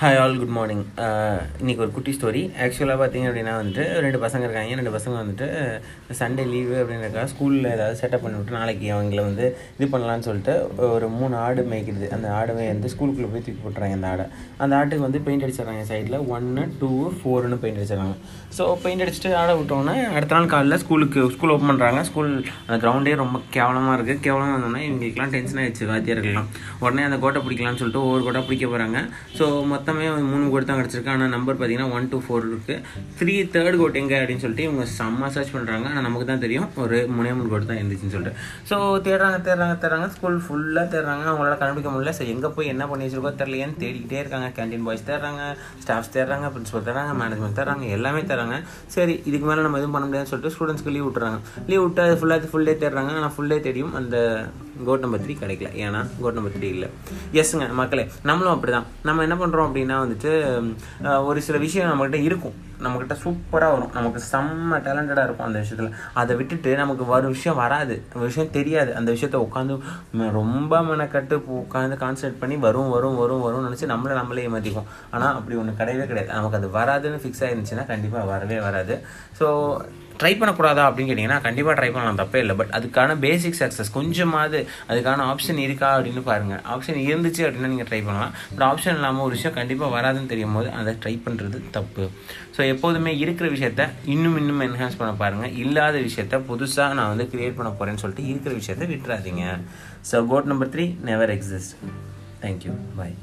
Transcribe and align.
Hi 0.00 0.18
all 0.22 0.34
good 0.40 0.52
morning 0.56 0.82
இன்றைக்கி 1.60 1.80
ஒரு 1.82 1.92
குட்டி 1.96 2.12
ஸ்டோரி 2.16 2.40
ஆக்சுவலாக 2.62 2.98
பார்த்தீங்க 3.00 3.26
அப்படின்னா 3.28 3.52
வந்துட்டு 3.58 3.84
ரெண்டு 4.04 4.18
பசங்க 4.24 4.44
இருக்காங்க. 4.46 4.74
ரெண்டு 4.80 4.92
பசங்க 4.96 5.14
வந்துட்டு 5.20 5.46
சண்டே 6.18 6.44
லீவு 6.50 6.74
அப்படின்றக்கா 6.80 7.22
ஸ்கூலில் 7.30 7.68
ஏதாவது 7.74 7.98
செட்டப் 8.00 8.24
பண்ணி 8.24 8.38
விட்டு 8.38 8.54
நாளைக்கு 8.56 8.86
அவங்கள 8.96 9.20
வந்து 9.28 9.44
இது 9.76 9.86
பண்ணலான்னு 9.92 10.26
சொல்லிட்டு 10.28 10.54
ஒரு 10.96 11.06
மூணு 11.14 11.36
ஆடு 11.44 11.62
மேய்க்கிறது. 11.70 12.08
அந்த 12.16 12.26
ஆடை 12.38 12.56
வந்து 12.58 12.90
ஸ்கூலுக்குள்ளே 12.94 13.30
போய் 13.36 13.44
தூக்கி 13.46 13.62
போட்டுறாங்க 13.62 13.96
அந்த 13.98 14.10
ஆடை. 14.12 14.26
அந்த 14.66 14.76
ஆட்டுக்கு 14.80 15.06
வந்து 15.06 15.22
பெயிண்ட் 15.28 15.46
அடிச்சிடுறாங்க 15.46 15.86
சைடில் 15.92 16.18
ஒன்று 16.34 16.64
டூ 16.82 16.90
ஃபோர்னு 17.20 17.58
பெயிண்ட் 17.64 17.80
அடிச்சிடுறாங்க. 17.80 18.18
ஸோ 18.58 18.66
பெயிண்ட் 18.84 19.04
அடிச்சுட்டு 19.06 19.32
ஆடை 19.44 19.54
விட்டோன்னே 19.60 19.96
அடுத்த 20.16 20.38
நாள் 20.38 20.50
காலையில் 20.56 20.82
ஸ்கூலுக்கு 20.84 21.24
ஸ்கூல் 21.36 21.54
ஓப்பன் 21.56 21.72
பண்ணுறாங்க 21.72 22.02
ஸ்கூல் 22.10 22.30
அந்த 22.66 22.78
கிரவுண்டே 22.84 23.16
ரொம்ப 23.22 23.42
கேவலமாக 23.56 23.96
இருக்குது 23.98 24.24
கேவலமாக 24.28 24.52
இருந்தோன்னா 24.56 24.84
இவங்களுக்குலாம் 24.88 25.34
டென்ஷன் 25.36 25.62
ஆயிடுச்சு 25.64 25.90
வாத்தியார்கள்லாம். 25.94 26.52
உடனே 26.84 27.08
அந்த 27.08 27.20
கோட்டை 27.24 27.42
பிடிக்கலாம்னு 27.48 27.82
சொல்லிட்டு 27.84 28.04
ஒவ்வொரு 28.06 28.24
கோட்டை 28.28 28.44
பிடிக்க 28.50 28.64
போகிறாங்க 28.68 29.00
ஸோ 29.40 29.44
மொத்த 29.72 29.84
மொத்தமே 29.86 30.06
மூணு 30.30 30.44
கோட் 30.52 30.64
தான் 30.68 30.78
கிடச்சிருக்கு. 30.78 31.10
ஆனால் 31.12 31.30
நம்பர் 31.34 31.56
பார்த்தீங்கன்னா 31.58 31.90
ஒன் 31.96 32.08
டூ 32.12 32.18
ஃபோர் 32.24 32.46
இருக்குது 32.48 33.04
த்ரீ 33.18 33.34
தேர்ட் 33.54 33.76
கோட் 33.80 33.98
எங்கே 34.00 34.16
அப்படின்னு 34.20 34.42
சொல்லிட்டு 34.44 34.64
இவங்க 34.68 34.84
செம்ம 34.94 35.28
சர்ச் 35.34 35.52
பண்ணுறாங்க 35.56 35.86
ஆனால் 35.90 36.04
நமக்கு 36.06 36.26
தான் 36.30 36.42
தெரியும். 36.44 36.66
ஒரு 36.84 36.96
மூணே 37.16 37.32
மூணு 37.36 37.50
கோட் 37.52 37.68
தான் 37.68 37.78
இருந்துச்சுன்னு 37.80 38.14
சொல்லிட்டு. 38.14 38.40
ஸோ 38.70 38.76
தேடுறாங்க 39.06 39.38
தேடுறாங்க 39.48 39.76
தேடுறாங்க. 39.84 40.08
ஸ்கூல் 40.16 40.40
ஃபுல்லாக 40.46 40.86
தேடுறாங்க. 40.94 41.24
அவங்களால 41.30 41.58
கண்டுபிடிக்க 41.60 41.92
முடியல. 41.94 42.14
சரி 42.18 42.32
எங்கே 42.34 42.50
போய் 42.56 42.72
என்ன 42.74 42.88
பண்ணி 42.92 43.06
வச்சிருக்கோ 43.06 43.32
தெரியலையேன்னு 43.42 43.78
தேடிக்கிட்டே 43.84 44.20
இருக்காங்க. 44.24 44.48
கேண்டீன் 44.58 44.84
பாய்ஸ் 44.88 45.06
தேடுறாங்க 45.12 45.44
ஸ்டாஃப்ஸ் 45.84 46.12
தேடுறாங்க 46.16 46.50
பிரின்சிபல் 46.56 46.86
தேடுறாங்க 46.88 47.14
மேனேஜ்மெண்ட் 47.22 47.58
தேடுறாங்க 47.60 47.86
எல்லாமே 47.98 48.22
தராங்க 48.32 48.58
சரி 48.96 49.16
இதுக்கு 49.30 49.48
மேலே 49.50 49.64
நம்ம 49.68 49.80
எதுவும் 49.82 49.96
பண்ண 49.98 50.08
முடியாதுன்னு 50.08 50.32
சொல்லிட்டு 50.34 50.54
ஸ்டூடெண்ட்ஸ்க்கு 50.56 50.94
லீவ் 50.96 51.08
விட்டுறாங்க. 51.08 51.40
லீவ் 51.70 51.84
விட்டு 51.86 52.04
அது 52.08 52.18
ஃபுல்லாக 52.22 52.52
ஃபுல் 52.54 52.68
டே 52.70 52.76
தேடுறாங்க. 52.84 53.12
ஆனால் 53.20 53.34
ஃபுல் 53.36 53.52
டே 53.54 53.60
தேடியும் 53.68 53.94
அந்த 54.00 54.16
கோட் 54.86 55.04
நம்பர் 55.06 55.22
த்ரீ 55.24 55.34
கிடைக்கல. 55.44 55.68
ஏன்னா 55.84 56.02
கோட் 56.22 56.36
நம்பர் 56.40 56.56
த்ரீ 56.58 56.70
இல்லை. 56.76 56.90
எஸ்ங்க 57.40 57.72
மக்களே 57.78 58.02
நம்மளும் 58.28 58.54
அப்படி 58.56 58.72
தான் 58.74 58.86
நம்ம 59.08 59.22
என்ன 59.26 59.36
பண்ணுறோம் 59.40 59.66
அப்படின்னா 59.76 59.96
வந்துட்டு 60.02 60.30
ஒரு 61.28 61.38
சில 61.46 61.56
விஷயம் 61.64 61.88
நம்மக்கிட்ட 61.90 62.18
இருக்கும். 62.26 62.54
நம்மக்கிட்ட 62.84 63.14
சூப்பராக 63.24 63.72
வரும். 63.74 63.92
நமக்கு 63.96 64.20
செம்ம 64.30 64.78
டேலண்டடாக 64.86 65.24
இருக்கும் 65.26 65.46
அந்த 65.46 65.58
விஷயத்தில். 65.64 65.96
அதை 66.20 66.32
விட்டுட்டு 66.38 66.70
நமக்கு 66.80 67.04
வரும் 67.10 67.34
விஷயம் 67.34 67.58
வராது. 67.62 67.94
ஒரு 68.14 68.24
விஷயம் 68.30 68.52
தெரியாது. 68.56 68.90
அந்த 68.98 69.08
விஷயத்த 69.16 69.38
உட்காந்து 69.46 69.74
ரொம்ப 70.38 70.80
மெனக்கட்டு 70.90 71.36
உட்காந்து 71.58 71.98
கான்சன்ட்ரேட் 72.04 72.40
பண்ணி 72.42 72.58
வரும் 72.66 72.90
வரும் 72.94 73.18
வரும் 73.22 73.44
வரும்னு 73.46 73.68
நினச்சி 73.68 73.88
நம்மளை 73.92 74.16
நம்மளே 74.20 74.46
ஏமாற்றிக்கும் 74.48 74.88
ஆனால் 75.14 75.36
அப்படி 75.40 75.58
ஒன்று 75.62 75.78
கிடையவே 75.82 76.06
கிடையாது. 76.12 76.32
நமக்கு 76.38 76.60
அது 76.60 76.70
வராதுன்னு 76.78 77.22
ஃபிக்ஸ் 77.24 77.44
ஆயிருந்துச்சுன்னா 77.46 77.86
கண்டிப்பாக 77.92 78.30
வரவே 78.32 78.58
வராது. 78.68 78.96
ஸோ 79.40 79.48
ட்ரை 80.20 80.32
பண்ணக்கூடாதா 80.40 80.84
அப்படின்னு 80.88 81.10
கேட்டிங்கன்னா 81.10 81.40
கண்டிப்பாக 81.46 81.74
ட்ரை 81.78 81.90
பண்ணலாம். 81.94 82.18
தப்பே 82.20 82.40
இல்லை. 82.44 82.54
பட் 82.60 82.72
அதுக்கான 82.78 83.16
பேசிக் 83.24 83.58
சக்ஸஸ் 83.60 83.90
கொஞ்சமாவது 83.96 84.58
அதுக்கான 84.90 85.24
ஆப்ஷன் 85.32 85.60
இருக்கா 85.66 85.88
அப்படின்னு 85.96 86.22
பாருங்கள் 86.30 86.62
ஆப்ஷன் 86.74 87.00
இருந்துச்சு 87.08 87.42
அப்படின்னா 87.46 87.70
நீங்கள் 87.74 87.88
ட்ரை 87.90 88.00
பண்ணலாம். 88.08 88.32
பட் 88.52 88.66
ஆப்ஷன் 88.70 88.96
இல்லாமல் 88.98 89.24
ஒரு 89.26 89.34
விஷயம் 89.38 89.56
கண்டிப்பாக 89.58 89.90
வராதுன்னு 89.96 90.32
தெரியும் 90.32 90.56
போது 90.58 90.70
அதை 90.80 90.94
ட்ரை 91.04 91.14
பண்ணுறது 91.26 91.60
தப்பு. 91.78 92.06
ஸோ 92.56 92.62
எப்போதுமே 92.74 93.12
இருக்கிற 93.24 93.48
விஷயத்த 93.56 93.88
இன்னும் 94.14 94.38
இன்னும் 94.42 94.62
என்ஹான்ஸ் 94.68 94.98
பண்ண 95.00 95.12
பாருங்கள் 95.24 95.56
இல்லாத 95.64 95.96
விஷயத்த 96.08 96.40
புதுசாக 96.52 96.96
நான் 97.00 97.12
வந்து 97.14 97.26
க்ரியேட் 97.34 97.58
பண்ண 97.58 97.72
போகிறேன்னு 97.72 98.02
சொல்லிட்டு 98.04 98.30
இருக்கிற 98.32 98.54
விஷயத்த 98.60 98.88
விட்டுறாதீங்க. 98.94 99.44
So 100.12 100.24
code 100.32 100.50
number 100.52 100.72
three 100.76 100.86
never 101.10 101.34
exist 101.36 101.76
thank you 102.46 102.74
bye 103.00 103.16